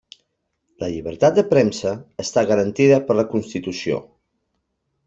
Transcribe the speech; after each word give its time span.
La 0.83 0.87
llibertat 0.93 1.37
de 1.39 1.43
premsa 1.51 1.91
està 2.25 2.45
garantida 2.53 2.99
per 3.11 3.21
la 3.21 3.31
constitució. 3.37 4.03